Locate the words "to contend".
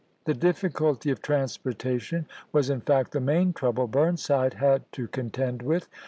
4.93-5.61